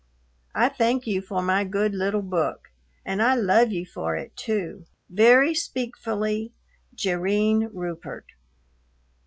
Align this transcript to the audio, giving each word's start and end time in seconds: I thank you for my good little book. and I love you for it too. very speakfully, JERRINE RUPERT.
I 0.55 0.67
thank 0.69 1.05
you 1.05 1.21
for 1.21 1.43
my 1.43 1.63
good 1.63 1.93
little 1.93 2.23
book. 2.23 2.69
and 3.05 3.21
I 3.21 3.35
love 3.35 3.71
you 3.71 3.85
for 3.85 4.15
it 4.15 4.35
too. 4.35 4.85
very 5.11 5.53
speakfully, 5.53 6.53
JERRINE 6.95 7.69
RUPERT. 7.71 8.25